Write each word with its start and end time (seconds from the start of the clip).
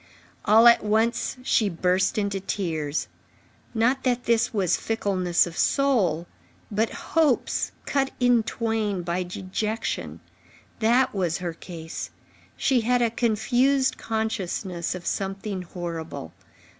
All 0.45 0.65
at 0.67 0.83
once, 0.83 1.37
she 1.43 1.69
burst 1.69 2.17
into 2.17 2.39
tears. 2.39 3.07
Not 3.75 4.01
that 4.01 4.23
this 4.23 4.51
was 4.51 4.75
fickleness 4.75 5.45
of 5.45 5.55
soul; 5.55 6.25
but 6.71 6.89
hopes 6.89 7.71
cut 7.85 8.09
in 8.19 8.41
twain 8.41 9.03
by 9.03 9.21
dejection—that 9.21 11.13
was 11.13 11.37
her 11.37 11.53
case. 11.53 12.09
She 12.57 12.81
had 12.81 13.03
a 13.03 13.11
confused 13.11 13.99
consciousness 13.99 14.95
of 14.95 15.05
something 15.05 15.61
horrible. 15.61 16.33